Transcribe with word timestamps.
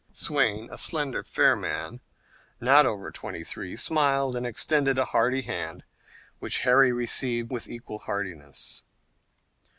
Swayne, 0.13 0.67
a 0.71 0.79
slender, 0.79 1.21
fair 1.21 1.55
man, 1.55 2.01
not 2.59 2.87
over 2.87 3.11
twenty 3.11 3.43
three, 3.43 3.75
smiled 3.75 4.35
and 4.35 4.47
extended 4.47 4.97
a 4.97 5.05
hearty 5.05 5.43
hand, 5.43 5.83
which 6.39 6.61
Harry 6.61 6.91
received 6.91 7.51
with 7.51 7.67
equal 7.69 7.99
heartiness. 7.99 8.81